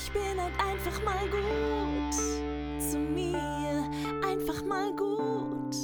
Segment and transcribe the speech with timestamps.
[0.00, 2.14] Ich bin halt einfach mal gut
[2.80, 3.90] zu mir,
[4.24, 5.74] einfach mal gut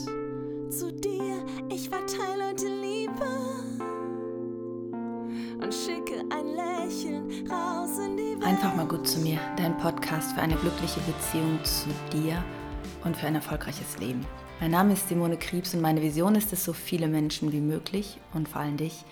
[0.72, 1.44] zu dir.
[1.68, 3.26] Ich verteile heute Liebe
[5.60, 8.44] und schicke ein Lächeln raus in die Welt.
[8.44, 12.40] Einfach mal gut zu mir, dein Podcast für eine glückliche Beziehung zu dir
[13.02, 14.24] und für ein erfolgreiches Leben.
[14.60, 18.20] Mein Name ist Simone Kriebs und meine Vision ist es, so viele Menschen wie möglich
[18.32, 19.04] und vor allem dich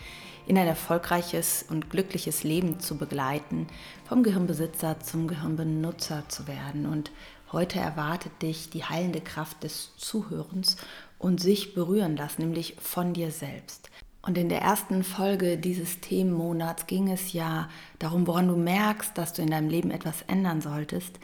[0.46, 3.66] in ein erfolgreiches und glückliches Leben zu begleiten,
[4.04, 6.86] vom Gehirnbesitzer zum Gehirnbenutzer zu werden.
[6.86, 7.10] Und
[7.52, 10.76] heute erwartet dich die heilende Kraft des Zuhörens
[11.18, 13.90] und sich berühren lassen, nämlich von dir selbst.
[14.24, 19.32] Und in der ersten Folge dieses Themenmonats ging es ja darum, woran du merkst, dass
[19.32, 21.18] du in deinem Leben etwas ändern solltest.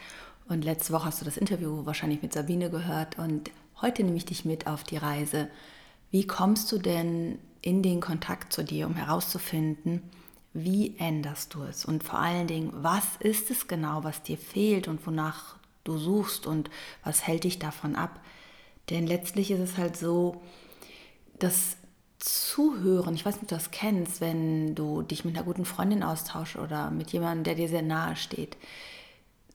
[0.49, 3.17] Und letzte Woche hast du das Interview wahrscheinlich mit Sabine gehört.
[3.17, 5.47] Und heute nehme ich dich mit auf die Reise.
[6.11, 10.01] Wie kommst du denn in den Kontakt zu dir, um herauszufinden,
[10.53, 14.87] wie änderst du es und vor allen Dingen, was ist es genau, was dir fehlt
[14.87, 16.69] und wonach du suchst und
[17.03, 18.19] was hält dich davon ab.
[18.89, 20.41] Denn letztlich ist es halt so,
[21.37, 21.77] dass
[22.19, 26.03] Zuhören, ich weiß nicht, ob du das kennst, wenn du dich mit einer guten Freundin
[26.03, 28.57] austauschst oder mit jemandem, der dir sehr nahe steht.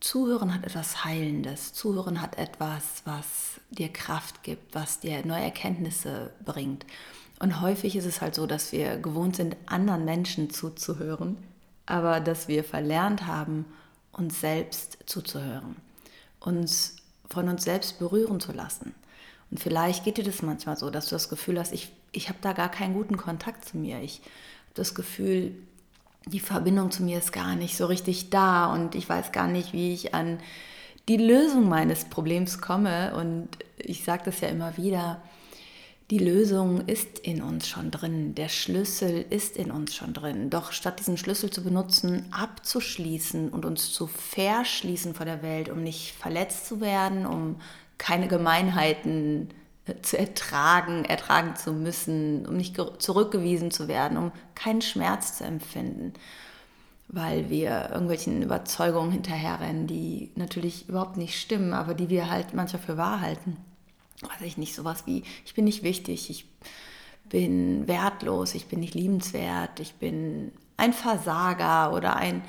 [0.05, 1.73] Zuhören hat etwas Heilendes.
[1.73, 6.85] Zuhören hat etwas, was dir Kraft gibt, was dir neue Erkenntnisse bringt.
[7.39, 11.37] Und häufig ist es halt so, dass wir gewohnt sind, anderen Menschen zuzuhören,
[11.87, 13.65] aber dass wir verlernt haben,
[14.11, 15.75] uns selbst zuzuhören,
[16.39, 18.93] uns von uns selbst berühren zu lassen.
[19.49, 22.37] Und vielleicht geht dir das manchmal so, dass du das Gefühl hast, ich, ich habe
[22.41, 23.99] da gar keinen guten Kontakt zu mir.
[24.03, 25.55] Ich habe das Gefühl,
[26.27, 29.73] die Verbindung zu mir ist gar nicht so richtig da und ich weiß gar nicht,
[29.73, 30.39] wie ich an
[31.07, 33.15] die Lösung meines Problems komme.
[33.15, 35.21] Und ich sage das ja immer wieder,
[36.11, 40.49] die Lösung ist in uns schon drin, der Schlüssel ist in uns schon drin.
[40.49, 45.81] Doch statt diesen Schlüssel zu benutzen, abzuschließen und uns zu verschließen vor der Welt, um
[45.81, 47.55] nicht verletzt zu werden, um
[47.97, 49.64] keine Gemeinheiten äh,
[50.01, 56.13] zu ertragen, ertragen zu müssen, um nicht zurückgewiesen zu werden, um keinen Schmerz zu empfinden,
[57.07, 62.81] weil wir irgendwelchen Überzeugungen hinterherrennen, die natürlich überhaupt nicht stimmen, aber die wir halt manchmal
[62.81, 63.57] für wahr halten.
[64.21, 66.45] Weiß ich nicht, sowas wie, ich bin nicht wichtig, ich
[67.29, 72.43] bin wertlos, ich bin nicht liebenswert, ich bin ein Versager oder ein,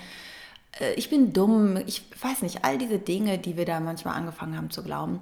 [0.80, 4.56] äh, ich bin dumm, ich weiß nicht, all diese Dinge, die wir da manchmal angefangen
[4.56, 5.20] haben zu glauben,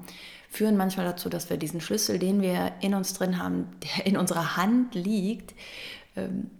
[0.54, 4.16] führen manchmal dazu, dass wir diesen Schlüssel, den wir in uns drin haben, der in
[4.16, 5.54] unserer Hand liegt,
[6.16, 6.50] ähm,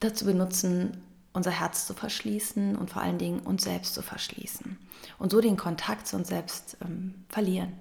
[0.00, 0.96] dazu benutzen,
[1.34, 4.78] unser Herz zu verschließen und vor allen Dingen uns selbst zu verschließen
[5.18, 7.72] und so den Kontakt zu uns selbst ähm, verlieren.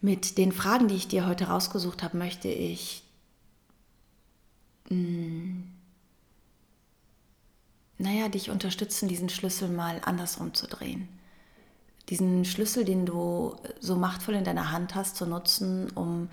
[0.00, 3.04] Mit den Fragen, die ich dir heute rausgesucht habe, möchte ich
[4.88, 5.72] mh, hm,
[7.98, 11.08] naja, dich unterstützen, diesen Schlüssel mal andersrum zu drehen.
[12.12, 16.28] Diesen Schlüssel, den du so machtvoll in deiner Hand hast, zu nutzen, um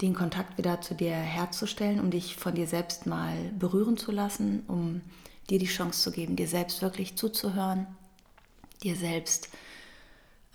[0.00, 4.62] den Kontakt wieder zu dir herzustellen, um dich von dir selbst mal berühren zu lassen,
[4.68, 5.00] um
[5.50, 7.88] dir die Chance zu geben, dir selbst wirklich zuzuhören,
[8.84, 9.48] dir selbst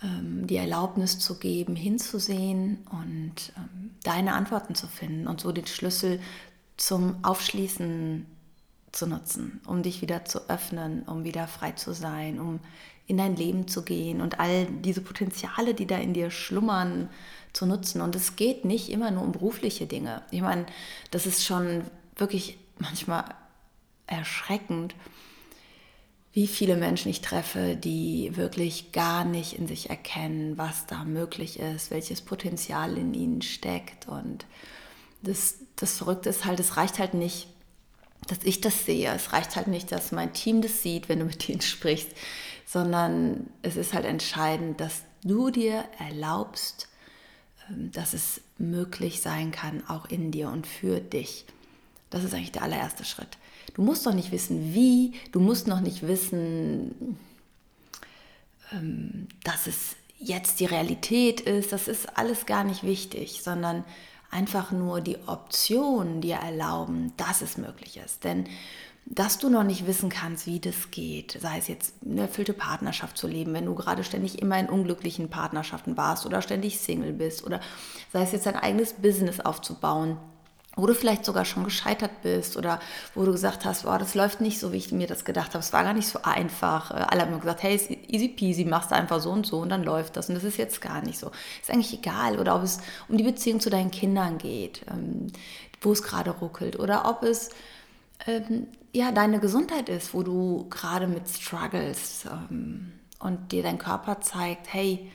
[0.01, 5.67] ähm, die Erlaubnis zu geben, hinzusehen und ähm, deine Antworten zu finden und so den
[5.67, 6.22] Schlüssel
[6.78, 8.25] zum Aufschließen
[8.94, 12.61] zu nutzen, um dich wieder zu öffnen, um wieder frei zu sein, um
[13.09, 17.09] in dein Leben zu gehen und all diese Potenziale, die da in dir schlummern,
[17.53, 18.02] zu nutzen.
[18.02, 20.22] Und es geht nicht immer nur um berufliche Dinge.
[20.30, 20.68] Ich meine,
[21.09, 21.81] das ist schon
[22.16, 23.25] wirklich manchmal
[24.06, 24.94] erschreckend,
[26.34, 31.59] wie viele Menschen ich treffe, die wirklich gar nicht in sich erkennen, was da möglich
[31.59, 34.08] ist, welches Potenzial in ihnen steckt.
[34.08, 34.46] Und
[35.24, 37.47] das, das Verrückte ist halt, es reicht halt nicht,
[38.28, 39.12] dass ich das sehe.
[39.16, 42.09] Es reicht halt nicht, dass mein Team das sieht, wenn du mit ihnen sprichst,
[42.72, 46.88] sondern es ist halt entscheidend, dass du dir erlaubst,
[47.68, 51.46] ähm, dass es möglich sein kann, auch in dir und für dich.
[52.12, 53.40] Das ist eigentlich der allererste Schritt.
[53.74, 57.18] Du musst doch nicht wissen, wie, du musst noch nicht wissen,
[58.72, 61.72] ähm, dass es jetzt die Realität ist.
[61.72, 63.84] Das ist alles gar nicht wichtig, sondern
[64.29, 68.23] einfach nur die Optionen dir erlauben, dass es möglich ist.
[68.23, 68.46] Denn
[69.05, 73.17] dass du noch nicht wissen kannst, wie das geht, sei es jetzt eine erfüllte Partnerschaft
[73.17, 77.43] zu leben, wenn du gerade ständig immer in unglücklichen Partnerschaften warst oder ständig Single bist
[77.43, 77.59] oder
[78.13, 80.17] sei es jetzt dein eigenes Business aufzubauen
[80.81, 82.79] wo du vielleicht sogar schon gescheitert bist oder
[83.16, 85.59] wo du gesagt hast, boah, das läuft nicht so, wie ich mir das gedacht habe.
[85.59, 86.91] Es war gar nicht so einfach.
[86.91, 89.84] Äh, alle haben gesagt, hey, easy peasy, machst du einfach so und so und dann
[89.84, 90.29] läuft das.
[90.29, 91.31] Und das ist jetzt gar nicht so.
[91.61, 92.40] Ist eigentlich egal.
[92.40, 95.28] Oder ob es um die Beziehung zu deinen Kindern geht, ähm,
[95.81, 96.79] wo es gerade ruckelt.
[96.79, 97.49] Oder ob es
[98.25, 102.26] ähm, ja deine Gesundheit ist, wo du gerade mit struggles.
[102.26, 105.12] Ähm, und dir dein Körper zeigt, hey,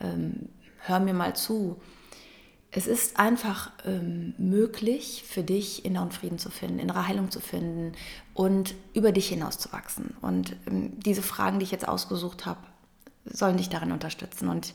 [0.00, 0.50] ähm,
[0.80, 1.80] hör mir mal zu.
[2.70, 7.92] Es ist einfach ähm, möglich für dich, inneren Frieden zu finden, innere Heilung zu finden
[8.34, 10.14] und über dich hinaus zu wachsen.
[10.20, 12.60] Und ähm, diese Fragen, die ich jetzt ausgesucht habe,
[13.24, 14.48] sollen dich darin unterstützen.
[14.48, 14.74] Und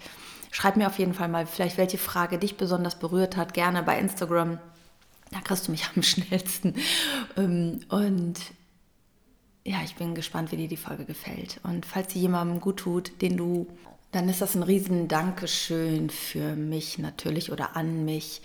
[0.49, 3.99] schreib mir auf jeden Fall mal, vielleicht welche Frage dich besonders berührt hat, gerne bei
[3.99, 4.57] Instagram.
[5.31, 6.75] Da kriegst du mich am schnellsten.
[7.35, 8.39] Ähm, und
[9.63, 11.59] ja, ich bin gespannt, wie dir die Folge gefällt.
[11.63, 13.67] Und falls sie jemandem gut tut, den du
[14.11, 18.41] dann ist das ein riesen Dankeschön für mich natürlich oder an mich,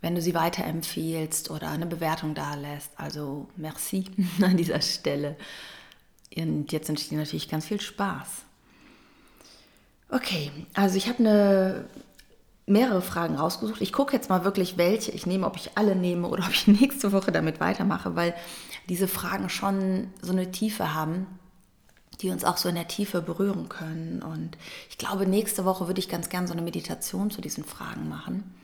[0.00, 2.90] wenn du sie weiterempfiehlst oder eine Bewertung da lässt.
[2.96, 4.06] Also merci
[4.42, 5.36] an dieser Stelle.
[6.36, 8.28] Und jetzt dir natürlich ganz viel Spaß.
[10.10, 11.84] Okay, also ich habe eine
[12.66, 13.80] mehrere Fragen rausgesucht.
[13.80, 16.66] Ich gucke jetzt mal wirklich, welche ich nehme, ob ich alle nehme oder ob ich
[16.66, 18.34] nächste Woche damit weitermache, weil
[18.88, 21.26] diese Fragen schon so eine Tiefe haben
[22.20, 24.22] die uns auch so in der Tiefe berühren können.
[24.22, 24.56] Und
[24.88, 28.54] ich glaube, nächste Woche würde ich ganz gern so eine Meditation zu diesen Fragen machen.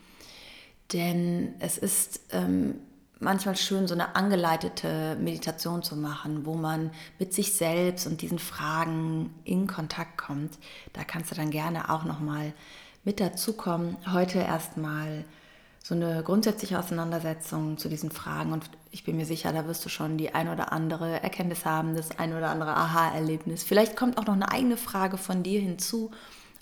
[0.92, 2.76] Denn es ist ähm,
[3.18, 8.38] manchmal schön, so eine angeleitete Meditation zu machen, wo man mit sich selbst und diesen
[8.38, 10.58] Fragen in Kontakt kommt.
[10.92, 12.52] Da kannst du dann gerne auch nochmal
[13.04, 13.96] mit dazukommen.
[14.12, 15.24] Heute erstmal
[15.82, 19.88] so eine grundsätzliche Auseinandersetzung zu diesen Fragen und ich bin mir sicher, da wirst du
[19.88, 23.64] schon die ein oder andere Erkenntnis haben, das ein oder andere Aha-Erlebnis.
[23.64, 26.12] Vielleicht kommt auch noch eine eigene Frage von dir hinzu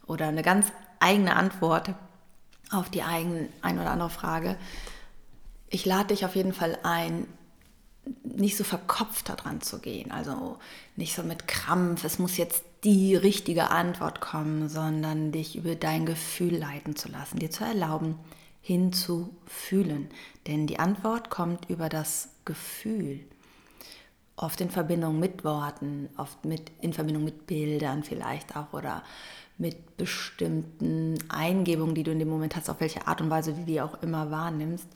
[0.07, 0.67] oder eine ganz
[1.01, 1.95] eigene Antwort
[2.71, 4.57] auf die ein, ein oder andere Frage.
[5.69, 7.27] Ich lade dich auf jeden Fall ein,
[8.25, 10.59] nicht so verkopft daran zu gehen, also
[10.97, 16.07] nicht so mit Krampf, es muss jetzt die richtige Antwort kommen, sondern dich über dein
[16.07, 18.19] Gefühl leiten zu lassen, dir zu erlauben,
[18.63, 20.09] hinzufühlen.
[20.47, 23.21] Denn die Antwort kommt über das Gefühl.
[24.37, 29.03] Oft in Verbindung mit Worten, oft mit, in Verbindung mit Bildern vielleicht auch oder
[29.59, 33.65] mit bestimmten Eingebungen, die du in dem Moment hast, auf welche Art und Weise du
[33.65, 34.87] die auch immer wahrnimmst.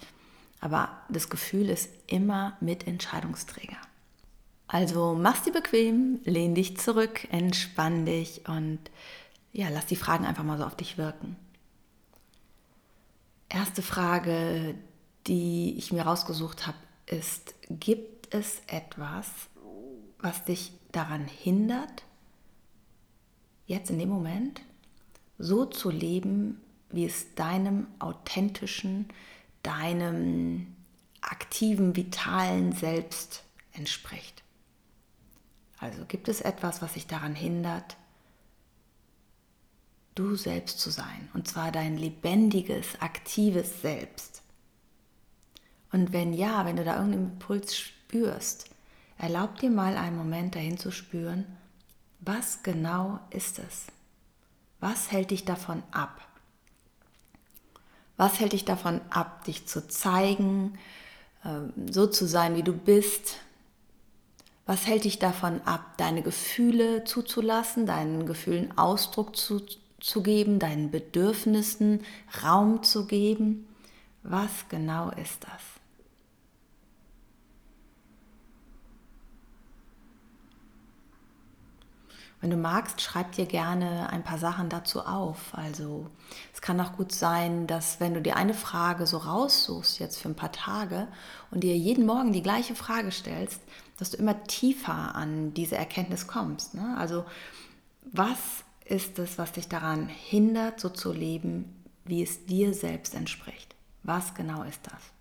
[0.65, 3.77] Aber das Gefühl ist immer mit Entscheidungsträger.
[4.67, 8.81] Also mach's dir bequem, lehn dich zurück, entspann dich und
[9.53, 11.37] ja, lass die Fragen einfach mal so auf dich wirken
[13.55, 14.75] erste Frage,
[15.27, 16.77] die ich mir rausgesucht habe,
[17.07, 19.29] ist, gibt es etwas,
[20.19, 22.05] was dich daran hindert,
[23.67, 24.61] jetzt in dem Moment
[25.39, 26.61] so zu leben,
[26.91, 29.09] wie es deinem authentischen,
[29.65, 30.75] deinem
[31.21, 34.43] aktiven, vitalen Selbst entspricht?
[35.79, 37.97] Also gibt es etwas, was dich daran hindert,
[40.15, 41.29] du selbst zu sein.
[41.35, 44.43] Und zwar dein lebendiges, aktives Selbst.
[45.93, 48.71] Und wenn ja, wenn du da irgendeinen Impuls spürst,
[49.19, 51.47] erlaub dir mal einen Moment dahin zu spüren,
[52.21, 53.87] was genau ist es?
[54.81, 56.21] Was hält dich davon ab?
[58.17, 60.79] Was hält dich davon ab, dich zu zeigen,
[61.45, 63.37] ähm, so zu sein, wie du bist?
[64.67, 69.61] Was hält dich davon ab, deine Gefühle zuzulassen, deinen Gefühlen Ausdruck zu,
[70.05, 72.05] zu geben, deinen Bedürfnissen
[72.43, 73.67] Raum zu geben.
[74.23, 75.74] Was genau ist das?
[82.45, 85.55] Wenn du magst, schreib dir gerne ein paar Sachen dazu auf.
[85.55, 86.11] Also
[86.53, 90.29] es kann auch gut sein, dass wenn du dir eine Frage so raussuchst, jetzt für
[90.29, 91.09] ein paar Tage,
[91.51, 93.63] und dir jeden Morgen die gleiche Frage stellst,
[93.97, 96.75] dass du immer tiefer an diese Erkenntnis kommst.
[96.75, 96.95] Ne?
[96.99, 97.25] Also
[98.13, 98.37] was
[98.85, 103.75] ist es, was dich daran hindert, so zu leben, wie es dir selbst entspricht?
[104.03, 105.14] Was genau ist das?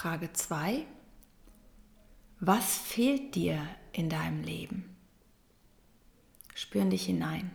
[0.00, 0.86] Frage 2.
[2.38, 4.96] Was fehlt dir in deinem Leben?
[6.54, 7.50] Spüren dich hinein.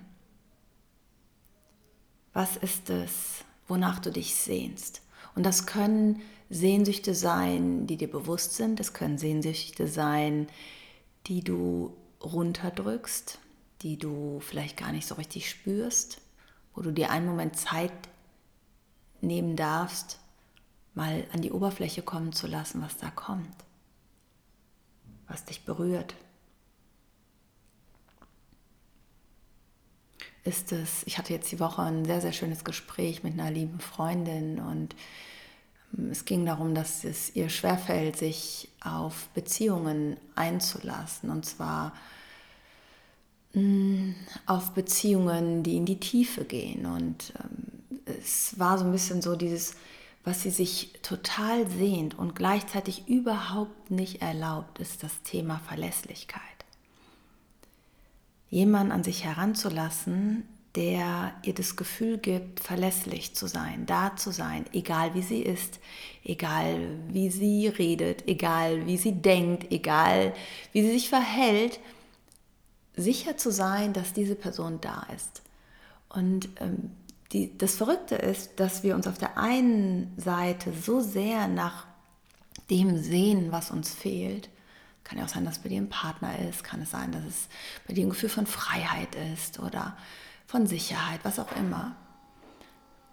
[2.34, 5.04] Was ist es, wonach du dich sehnst?
[5.36, 8.82] Und das können Sehnsüchte sein, die dir bewusst sind.
[8.82, 10.48] Es können Sehnsüchte sein,
[11.28, 13.40] die du runterdrückst,
[13.84, 16.20] die du vielleicht gar nicht so richtig spürst,
[16.76, 17.94] wo du dir einen Moment Zeit
[19.22, 20.20] nehmen darfst,
[20.94, 23.56] mal an die Oberfläche kommen zu lassen, was da kommt,
[25.28, 26.16] was dich berührt.
[30.44, 33.80] Ist es, ich hatte jetzt die Woche ein sehr, sehr schönes Gespräch mit einer lieben
[33.80, 34.94] Freundin und
[36.12, 41.30] es ging darum, dass es ihr schwerfällt, sich auf Beziehungen einzulassen.
[41.30, 41.94] Und zwar
[43.54, 44.12] mm,
[44.46, 46.86] auf Beziehungen, die in die Tiefe gehen.
[46.86, 49.76] Und ähm, es war so ein bisschen so dieses
[50.24, 56.42] was sie sich total sehnt und gleichzeitig überhaupt nicht erlaubt, ist das Thema Verlässlichkeit.
[58.50, 64.66] Jemanden an sich heranzulassen, der ihr das Gefühl gibt, verlässlich zu sein, da zu sein,
[64.74, 65.80] egal wie sie ist,
[66.24, 70.34] egal wie sie redet, egal wie sie denkt, egal
[70.72, 71.80] wie sie sich verhält,
[72.96, 75.44] sicher zu sein, dass diese Person da ist.
[76.10, 76.92] Und ähm,
[77.34, 81.88] die, das Verrückte ist, dass wir uns auf der einen Seite so sehr nach
[82.70, 84.50] dem sehen, was uns fehlt.
[85.04, 87.26] Kann ja auch sein, dass es bei dir ein Partner ist, kann es sein, dass
[87.26, 87.50] es
[87.88, 89.98] bei dir ein Gefühl von Freiheit ist oder
[90.46, 91.96] von Sicherheit, was auch immer.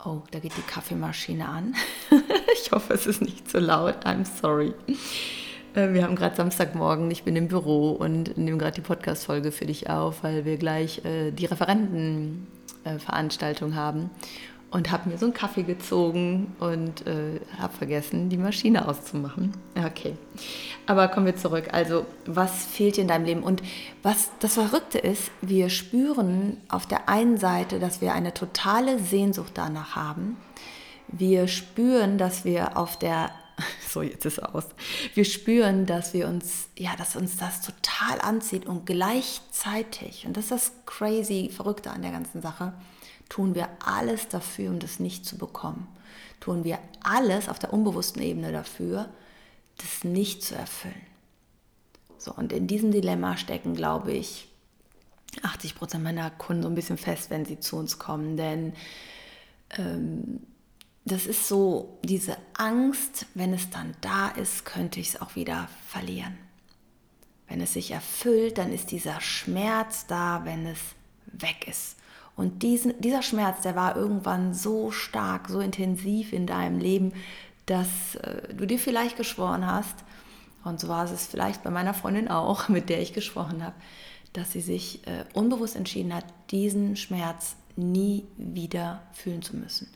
[0.05, 1.75] Oh, da geht die Kaffeemaschine an.
[2.63, 4.07] ich hoffe, es ist nicht zu laut.
[4.07, 4.75] I'm sorry.
[5.75, 9.67] Äh, wir haben gerade Samstagmorgen, ich bin im Büro und nehme gerade die Podcast-Folge für
[9.67, 14.11] dich auf, weil wir gleich äh, die Referentenveranstaltung äh, haben
[14.71, 19.53] und habe mir so einen Kaffee gezogen und äh, habe vergessen, die Maschine auszumachen.
[19.77, 20.15] Okay,
[20.87, 21.69] aber kommen wir zurück.
[21.73, 23.43] Also, was fehlt dir in deinem Leben?
[23.43, 23.63] Und
[24.03, 29.53] was das Verrückte ist, wir spüren auf der einen Seite, dass wir eine totale Sehnsucht
[29.55, 30.37] danach haben.
[31.09, 33.31] Wir spüren, dass wir auf der
[33.89, 34.65] so jetzt ist es aus.
[35.15, 40.45] Wir spüren, dass wir uns, ja, dass uns das total anzieht und gleichzeitig, und das
[40.45, 42.73] ist das crazy Verrückte an der ganzen Sache,
[43.29, 45.89] tun wir alles dafür, um das nicht zu bekommen.
[46.41, 49.09] Tun wir alles auf der unbewussten Ebene dafür,
[49.79, 51.07] das nicht zu erfüllen.
[52.19, 54.49] So, und in diesem Dilemma stecken, glaube ich,
[55.43, 58.75] 80 Prozent meiner Kunden so ein bisschen fest, wenn sie zu uns kommen, denn
[59.79, 60.41] ähm,
[61.05, 65.69] das ist so diese Angst, wenn es dann da ist, könnte ich es auch wieder
[65.89, 66.39] verlieren.
[67.49, 70.79] Wenn es sich erfüllt, dann ist dieser Schmerz da, wenn es
[71.27, 71.97] weg ist.
[72.37, 77.13] Und diesen, dieser Schmerz, der war irgendwann so stark, so intensiv in deinem Leben,
[77.67, 79.97] dass äh, du dir vielleicht geschworen hast,
[80.63, 83.75] und so war es vielleicht bei meiner Freundin auch, mit der ich gesprochen habe,
[84.33, 89.89] dass sie sich äh, unbewusst entschieden hat, diesen Schmerz nie wieder fühlen zu müssen.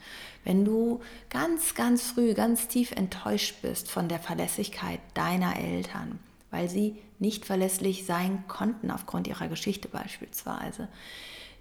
[0.45, 1.01] Wenn du
[1.31, 6.19] ganz, ganz früh, ganz tief enttäuscht bist von der Verlässlichkeit deiner Eltern,
[6.51, 10.89] weil sie nicht verlässlich sein konnten aufgrund ihrer Geschichte beispielsweise,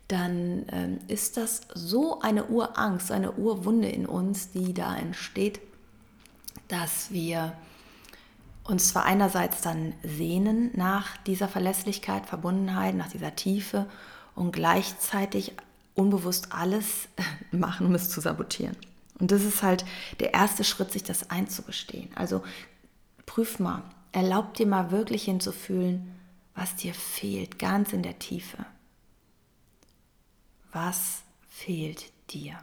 [0.08, 5.62] dann ähm, ist das so eine Urangst, eine Urwunde in uns, die da entsteht,
[6.68, 7.54] dass wir
[8.64, 13.88] uns zwar einerseits dann sehnen nach dieser Verlässlichkeit, Verbundenheit, nach dieser Tiefe
[14.36, 15.54] und gleichzeitig
[15.96, 17.08] unbewusst alles
[17.52, 18.78] machen, um es zu sabotieren.
[19.20, 19.86] Und das ist halt
[20.20, 22.10] der erste Schritt, sich das einzugestehen.
[22.16, 22.44] Also
[23.26, 26.20] prüf mal, erlaub dir mal wirklich hinzufühlen,
[26.56, 28.66] was dir fehlt, ganz in der Tiefe.
[30.72, 32.58] Was fehlt dir?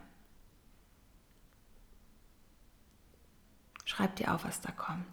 [3.84, 5.04] Schreib dir auf, was da kommt.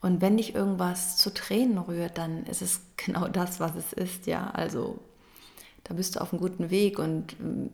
[0.00, 4.26] Und wenn dich irgendwas zu Tränen rührt, dann ist es genau das, was es ist,
[4.26, 4.50] ja.
[4.50, 5.02] Also
[5.84, 7.70] da bist du auf einem guten Weg und ähm,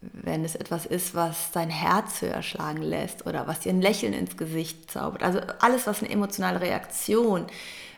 [0.00, 4.12] wenn es etwas ist, was dein Herz höher schlagen lässt oder was dir ein Lächeln
[4.12, 7.46] ins Gesicht zaubert, also alles, was eine emotionale Reaktion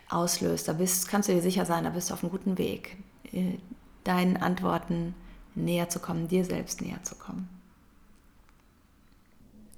[0.09, 2.97] auslöst, da bist, kannst du dir sicher sein, da bist du auf einem guten Weg,
[3.31, 3.57] äh,
[4.03, 5.13] deinen Antworten
[5.55, 7.49] näher zu kommen, dir selbst näher zu kommen.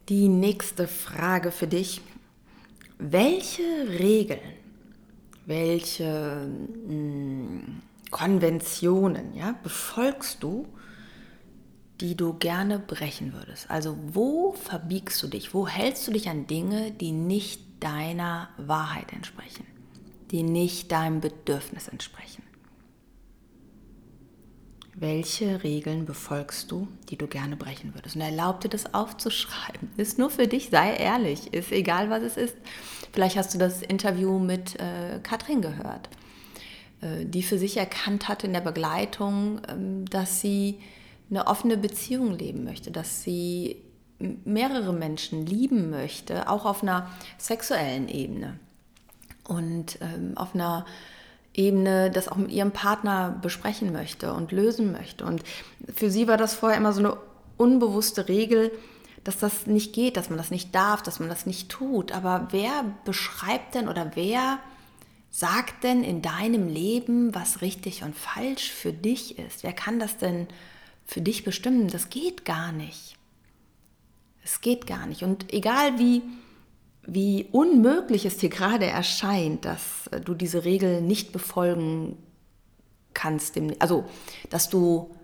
[0.09, 2.01] Die nächste Frage für dich.
[2.97, 3.63] Welche
[3.99, 4.39] Regeln,
[5.45, 6.47] welche
[6.87, 7.81] mh, hm,
[8.11, 10.67] Konventionen, ja, befolgst du,
[12.01, 13.69] die du gerne brechen würdest?
[13.69, 15.53] Also wo verbiegst du dich?
[15.53, 19.65] Wo hältst du dich an Dinge, die nicht deiner Wahrheit entsprechen,
[20.31, 22.43] die nicht deinem Bedürfnis entsprechen?
[24.93, 28.15] Welche Regeln befolgst du, die du gerne brechen würdest?
[28.15, 29.89] Und erlaub dir das aufzuschreiben.
[29.97, 31.53] Ist nur für dich, sei ehrlich.
[31.53, 32.55] Ist egal, was es ist.
[33.13, 36.09] Vielleicht hast du das Interview mit äh, Katrin gehört.
[37.01, 40.79] Äh, die für sich erkannt hatte in der Begleitung, ähm, dass sie
[41.29, 43.77] eine offene Beziehung leben möchte, dass sie
[44.19, 48.59] mehrere Menschen lieben möchte, auch auf einer sexuellen Ebene
[49.47, 50.85] und ähm, auf einer
[51.55, 55.25] Ebene das auch mit ihrem Partner besprechen möchte und lösen möchte.
[55.25, 55.43] Und
[55.93, 57.17] für sie war das vorher immer so eine
[57.57, 58.71] unbewusste Regel,
[59.23, 62.11] dass das nicht geht, dass man das nicht darf, dass man das nicht tut.
[62.11, 64.59] Aber wer beschreibt denn oder wer
[65.31, 69.63] sagt denn in deinem Leben, was richtig und falsch für dich ist?
[69.63, 70.47] Wer kann das denn
[71.05, 71.87] für dich bestimmen?
[71.87, 73.15] Das geht gar nicht.
[74.43, 75.23] Es geht gar nicht.
[75.23, 76.21] Und egal wie,
[77.03, 82.17] wie unmöglich es dir gerade erscheint, dass du diese Regel nicht befolgen
[83.13, 84.05] kannst, also
[84.49, 85.15] dass du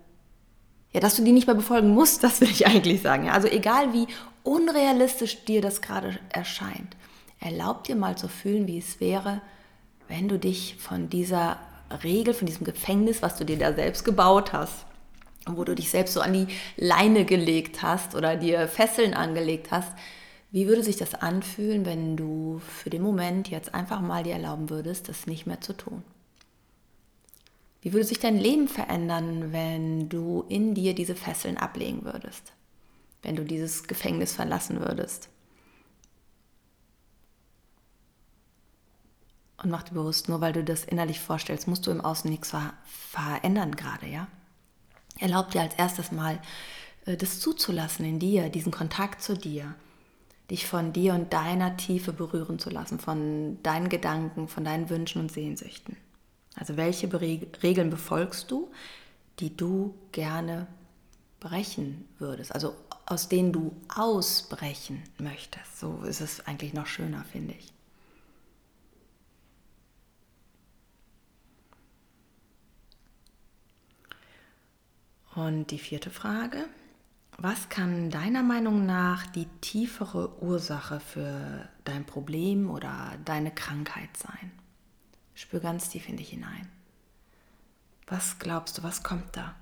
[0.93, 3.29] ja, dass du die nicht mehr befolgen musst, das will ich eigentlich sagen.
[3.29, 4.07] Also egal wie
[4.43, 6.95] unrealistisch dir das gerade erscheint,
[7.39, 9.41] erlaub dir mal zu fühlen, wie es wäre,
[10.07, 11.59] wenn du dich von dieser
[12.03, 14.85] Regel, von diesem Gefängnis, was du dir da selbst gebaut hast,
[15.45, 19.91] wo du dich selbst so an die Leine gelegt hast oder dir Fesseln angelegt hast,
[20.51, 24.69] wie würde sich das anfühlen, wenn du für den Moment jetzt einfach mal dir erlauben
[24.69, 26.03] würdest, das nicht mehr zu tun?
[27.81, 32.53] Wie würde sich dein Leben verändern, wenn du in dir diese Fesseln ablegen würdest?
[33.21, 35.29] Wenn du dieses Gefängnis verlassen würdest?
[39.61, 42.51] Und mach dir bewusst, nur weil du das innerlich vorstellst, musst du im Außen nichts
[42.51, 44.27] ver verändern gerade, ja?
[45.19, 46.39] Erlaub dir als erstes mal,
[47.05, 49.73] äh, das zuzulassen in dir, diesen Kontakt zu dir,
[50.51, 55.21] dich von dir und deiner Tiefe berühren zu lassen, von deinen Gedanken, von deinen Wünschen
[55.21, 55.97] und Sehnsüchten.
[56.55, 58.71] Also welche Regeln befolgst du,
[59.39, 60.67] die du gerne
[61.39, 65.79] brechen würdest, also aus denen du ausbrechen möchtest.
[65.79, 67.76] So ist es eigentlich noch schöner, finde ich.
[75.37, 76.65] Und die vierte Frage,
[77.37, 84.51] was kann deiner Meinung nach die tiefere Ursache für dein Problem oder deine Krankheit sein?
[85.35, 86.67] Spür ganz tief in dich hinein.
[88.07, 89.53] Was glaubst du, was kommt da?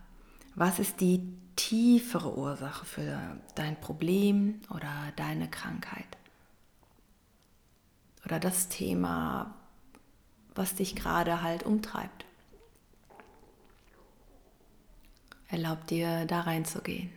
[0.55, 1.27] Was ist die
[1.57, 6.07] tiefere Ursache für dein Problem oder deine Krankheit?
[8.23, 9.53] Oder das Thema,
[10.55, 12.25] was dich gerade halt umtreibt?
[15.47, 17.11] Erlaub dir, da reinzugehen.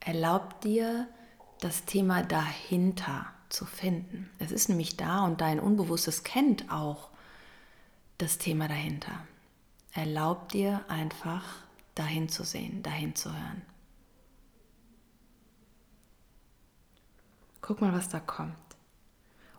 [0.00, 1.08] Erlaub dir,
[1.60, 4.30] das Thema dahinter zu finden.
[4.38, 7.08] Es ist nämlich da und dein Unbewusstes kennt auch
[8.18, 9.26] das Thema dahinter.
[9.92, 11.44] Erlaub dir einfach
[11.94, 13.62] dahin zu sehen, dahin zu hören.
[17.60, 18.54] Guck mal, was da kommt.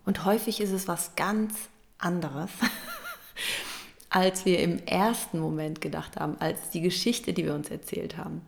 [0.06, 1.56] Und häufig ist es was ganz
[1.98, 2.52] anderes,
[4.16, 8.42] als wir im ersten Moment gedacht haben, als die Geschichte, die wir uns erzählt haben.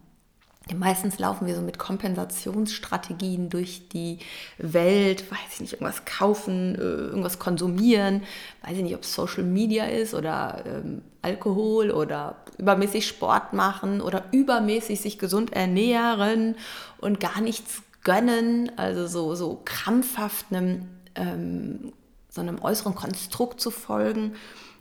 [0.73, 4.19] Meistens laufen wir so mit Kompensationsstrategien durch die
[4.57, 8.23] Welt, weiß ich nicht, irgendwas kaufen, äh, irgendwas konsumieren,
[8.63, 13.99] weiß ich nicht, ob es Social Media ist oder ähm, Alkohol oder übermäßig Sport machen
[13.99, 16.55] oder übermäßig sich gesund ernähren
[16.99, 21.91] und gar nichts gönnen, also so, so krampfhaft einem, ähm,
[22.29, 24.33] so einem äußeren Konstrukt zu folgen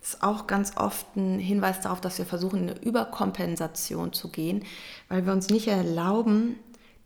[0.07, 4.65] ist auch ganz oft ein Hinweis darauf, dass wir versuchen, in eine Überkompensation zu gehen,
[5.09, 6.57] weil wir uns nicht erlauben,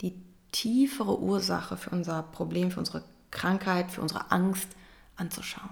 [0.02, 0.14] die
[0.52, 4.68] tiefere Ursache für unser Problem, für unsere Krankheit, für unsere Angst
[5.16, 5.70] anzuschauen.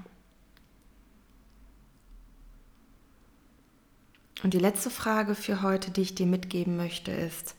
[4.43, 7.57] Und die letzte Frage für heute, die ich dir mitgeben möchte, ist,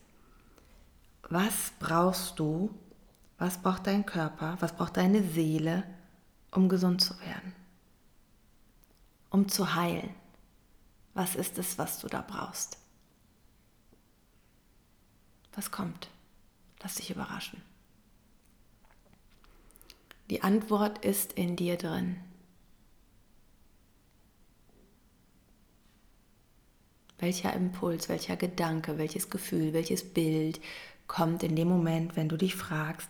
[1.29, 2.73] was brauchst du,
[3.37, 5.83] was braucht dein Körper, was braucht deine Seele,
[6.51, 7.58] um gesund zu werden?
[9.29, 10.09] Um zu heilen?
[11.13, 12.77] Was ist es, was du da brauchst?
[15.53, 16.09] Was kommt?
[16.81, 17.61] Lass dich überraschen.
[20.29, 22.17] Die Antwort ist in dir drin.
[27.17, 30.61] Welcher Impuls, welcher Gedanke, welches Gefühl, welches Bild
[31.07, 33.09] kommt in dem Moment, wenn du dich fragst,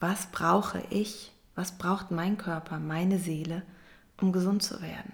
[0.00, 3.62] was brauche ich, was braucht mein Körper, meine Seele,
[4.20, 5.12] um gesund zu werden?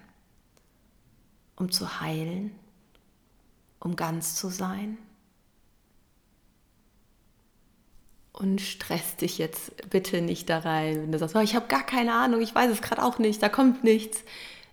[1.55, 2.51] Um zu heilen,
[3.79, 4.97] um ganz zu sein.
[8.31, 11.83] Und stress dich jetzt bitte nicht da rein, wenn du sagst, oh, ich habe gar
[11.85, 14.23] keine Ahnung, ich weiß es gerade auch nicht, da kommt nichts.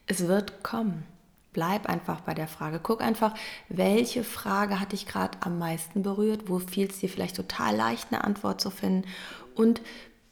[0.06, 1.06] Es wird kommen.
[1.52, 2.80] Bleib einfach bei der Frage.
[2.80, 3.34] Guck einfach,
[3.68, 6.48] welche Frage hat dich gerade am meisten berührt?
[6.48, 9.06] Wo fiel es dir vielleicht total leicht, eine Antwort zu finden?
[9.56, 9.80] Und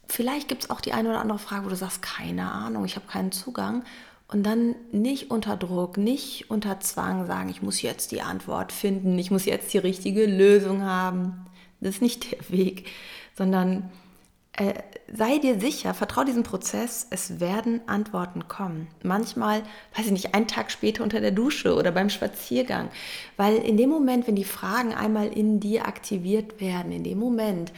[0.06, 2.94] vielleicht gibt es auch die eine oder andere Frage, wo du sagst, keine Ahnung, ich
[2.94, 3.84] habe keinen Zugang.
[4.30, 9.18] Und dann nicht unter Druck, nicht unter Zwang sagen, ich muss jetzt die Antwort finden,
[9.18, 11.46] ich muss jetzt die richtige Lösung haben.
[11.80, 12.88] Das ist nicht der Weg,
[13.34, 13.90] sondern
[14.52, 14.74] äh,
[15.10, 18.88] sei dir sicher, vertraue diesem Prozess, es werden Antworten kommen.
[19.02, 19.62] Manchmal,
[19.96, 22.90] weiß ich nicht, einen Tag später unter der Dusche oder beim Spaziergang.
[23.38, 27.72] Weil in dem Moment, wenn die Fragen einmal in dir aktiviert werden, in dem Moment,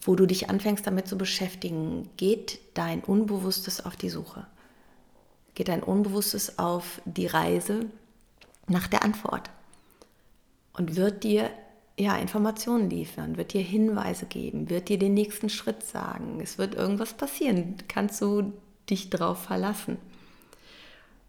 [0.00, 4.44] wo du dich anfängst damit zu beschäftigen, geht dein Unbewusstes auf die Suche
[5.58, 7.86] geht dein Unbewusstes auf die Reise
[8.68, 9.50] nach der Antwort
[10.72, 11.50] und wird dir
[11.98, 16.38] ja, Informationen liefern, wird dir Hinweise geben, wird dir den nächsten Schritt sagen.
[16.40, 18.52] Es wird irgendwas passieren, kannst du
[18.88, 19.98] dich darauf verlassen.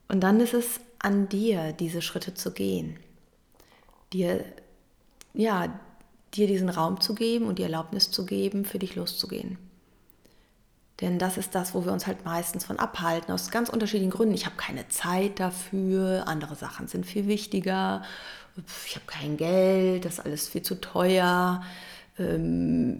[0.07, 2.97] Und dann ist es an dir, diese Schritte zu gehen.
[4.13, 4.45] Dir,
[5.33, 5.79] ja,
[6.35, 9.57] dir diesen Raum zu geben und die Erlaubnis zu geben, für dich loszugehen.
[11.01, 14.35] Denn das ist das, wo wir uns halt meistens von abhalten, aus ganz unterschiedlichen Gründen.
[14.35, 18.03] Ich habe keine Zeit dafür, andere Sachen sind viel wichtiger,
[18.85, 21.63] ich habe kein Geld, das ist alles viel zu teuer.
[22.17, 22.99] Ähm,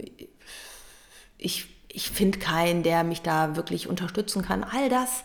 [1.37, 4.63] ich ich finde keinen, der mich da wirklich unterstützen kann.
[4.63, 5.23] All das,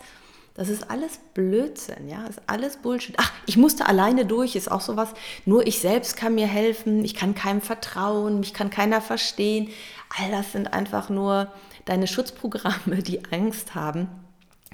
[0.55, 3.15] das ist alles Blödsinn, ja, ist alles Bullshit.
[3.17, 5.09] Ach, ich musste alleine durch, ist auch sowas.
[5.45, 9.69] Nur ich selbst kann mir helfen, ich kann keinem vertrauen, mich kann keiner verstehen.
[10.17, 11.51] All das sind einfach nur
[11.83, 14.07] deine Schutzprogramme, die Angst haben,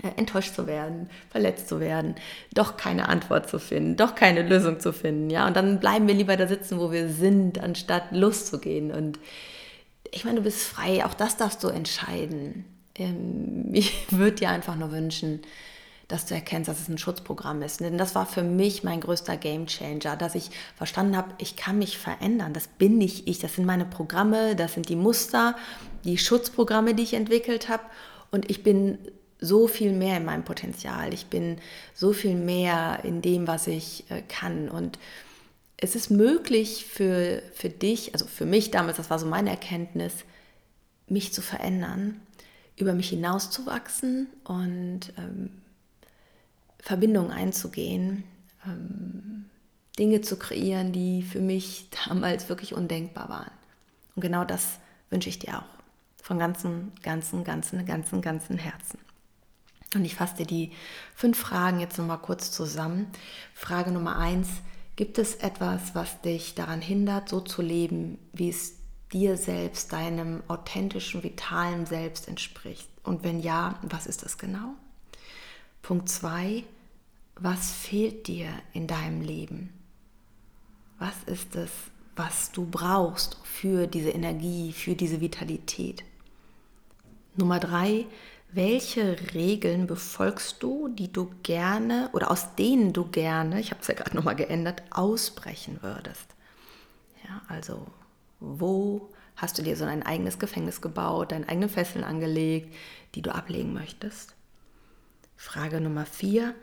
[0.04, 2.14] äh, enttäuscht zu werden, verletzt zu werden,
[2.54, 5.48] doch keine Antwort zu finden, doch keine Lösung zu finden, ja.
[5.48, 8.92] Und dann bleiben wir lieber da sitzen, wo wir sind, anstatt loszugehen.
[8.92, 9.18] Und
[10.12, 12.66] ich meine, du bist frei, auch das darfst du entscheiden.
[12.94, 15.42] Ähm, ich würde dir einfach nur wünschen,
[16.12, 17.80] dass du erkennst, dass es ein Schutzprogramm ist.
[17.80, 21.98] Denn das war für mich mein größter Gamechanger, dass ich verstanden habe, ich kann mich
[21.98, 22.54] verändern.
[22.54, 25.56] Das bin nicht ich, das sind meine Programme, das sind die Muster,
[26.04, 27.84] die Schutzprogramme, die ich entwickelt habe.
[28.32, 28.98] Und ich bin
[29.40, 31.14] so viel mehr in meinem Potenzial.
[31.14, 31.58] Ich bin
[31.94, 34.70] so viel mehr in dem, was ich äh, kann.
[34.70, 35.00] Und
[35.78, 40.14] es ist möglich für, für dich, also für mich damals, das war so meine Erkenntnis,
[41.08, 42.22] mich zu verändern,
[42.78, 45.50] über mich hinauszuwachsen und ähm,
[46.82, 48.24] Verbindungen einzugehen,
[48.66, 49.46] ähm,
[49.98, 53.52] Dinge zu kreieren, die für mich damals wirklich undenkbar waren.
[54.16, 55.82] Und genau das wünsche ich dir auch.
[56.22, 59.00] Von ganzem, ganzen, ganzen, ganzen, ganzen Herzen.
[59.94, 60.72] Und ich fasse dir die
[61.16, 63.08] fünf Fragen jetzt nochmal kurz zusammen.
[63.54, 64.48] Frage Nummer eins,
[64.96, 68.76] gibt es etwas, was dich daran hindert, so zu leben, wie es
[69.12, 72.88] dir selbst, deinem authentischen, vitalen Selbst entspricht?
[73.04, 74.76] Und wenn ja, was ist das genau?
[75.82, 76.64] Punkt zwei,
[77.36, 79.74] was fehlt dir in deinem Leben?
[81.00, 81.72] Was ist es,
[82.16, 86.04] was du brauchst für diese Energie, für diese Vitalität?
[87.36, 88.06] Nummer drei,
[88.52, 93.88] welche Regeln befolgst du, die du gerne oder aus denen du gerne, ich habe es
[93.88, 96.36] ja gerade nochmal geändert, ausbrechen würdest?
[97.28, 97.88] Ja, also
[98.40, 102.76] wo hast du dir so ein eigenes Gefängnis gebaut, deine eigenen Fesseln angelegt,
[103.16, 104.36] die du ablegen möchtest?
[105.42, 106.54] Frage Nummer vier,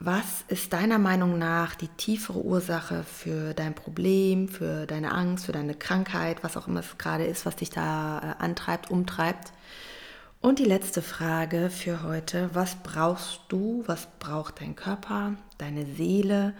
[0.00, 5.52] was ist deiner Meinung nach die tiefere Ursache für dein Problem, für deine Angst, für
[5.52, 9.52] deine Krankheit, was auch immer es gerade ist, was dich da äh, antreibt, umtreibt?
[10.40, 16.52] Und die letzte Frage für heute, was brauchst du, was braucht dein Körper, deine Seele,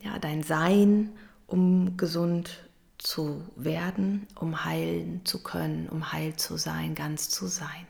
[0.00, 1.10] ja, dein Sein,
[1.46, 2.64] um gesund
[2.96, 7.86] zu werden, um heilen zu können, um heil zu sein, ganz zu sein?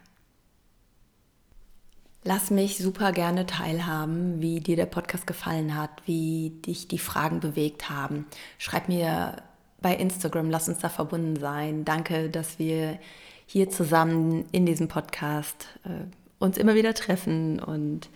[2.26, 7.38] Lass mich super gerne teilhaben, wie dir der Podcast gefallen hat, wie dich die Fragen
[7.38, 8.26] bewegt haben.
[8.58, 9.44] Schreib mir
[9.80, 11.84] bei Instagram, lass uns da verbunden sein.
[11.84, 12.98] Danke, dass wir
[13.46, 16.06] hier zusammen in diesem Podcast äh,
[16.40, 18.08] uns immer wieder treffen und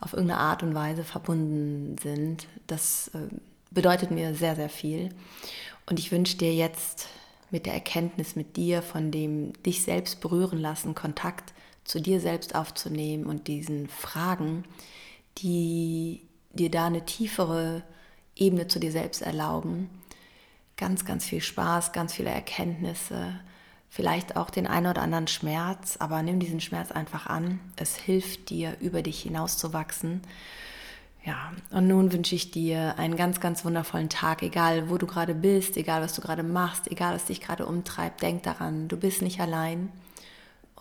[0.00, 2.46] auf irgendeine Art und Weise verbunden sind.
[2.66, 3.28] Das äh,
[3.70, 5.10] bedeutet mir sehr, sehr viel.
[5.84, 7.08] Und ich wünsche dir jetzt
[7.50, 11.52] mit der Erkenntnis mit dir, von dem dich selbst berühren lassen, Kontakt
[11.84, 14.64] zu dir selbst aufzunehmen und diesen Fragen,
[15.38, 17.82] die dir da eine tiefere
[18.36, 19.90] Ebene zu dir selbst erlauben.
[20.76, 23.38] Ganz, ganz viel Spaß, ganz viele Erkenntnisse,
[23.88, 27.60] vielleicht auch den einen oder anderen Schmerz, aber nimm diesen Schmerz einfach an.
[27.76, 30.22] Es hilft dir, über dich hinauszuwachsen.
[31.22, 35.34] Ja, und nun wünsche ich dir einen ganz, ganz wundervollen Tag, egal wo du gerade
[35.34, 38.22] bist, egal was du gerade machst, egal was dich gerade umtreibt.
[38.22, 39.90] Denk daran, du bist nicht allein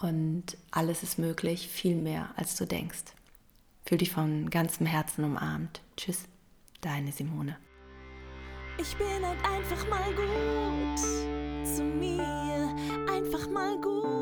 [0.01, 3.03] und alles ist möglich, viel mehr als du denkst.
[3.85, 5.81] Fühl dich von ganzem Herzen umarmt.
[5.97, 6.25] Tschüss,
[6.81, 7.57] deine Simone.
[8.77, 10.99] Ich bin halt einfach mal gut
[11.65, 12.75] zu mir,
[13.11, 14.18] einfach mal gut.